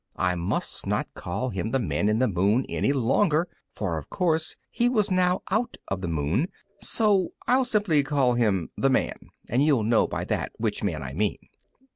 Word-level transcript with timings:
I 0.17 0.33
must 0.33 0.87
not 0.87 1.13
call 1.13 1.49
him 1.51 1.69
the 1.69 1.77
Man 1.77 2.09
in 2.09 2.17
the 2.17 2.27
Moon 2.27 2.65
any 2.67 2.91
longer, 2.91 3.47
for 3.75 3.99
of 3.99 4.09
course 4.09 4.55
he 4.71 4.89
was 4.89 5.11
now 5.11 5.43
out 5.51 5.77
of 5.89 6.01
the 6.01 6.07
moon; 6.07 6.47
so 6.81 7.33
I'll 7.45 7.65
simply 7.65 8.01
call 8.01 8.33
him 8.33 8.71
the 8.75 8.89
Man, 8.89 9.29
and 9.47 9.63
you'll 9.63 9.83
know 9.83 10.07
by 10.07 10.25
that 10.25 10.53
which 10.57 10.81
man 10.81 11.03
I 11.03 11.13
mean. 11.13 11.37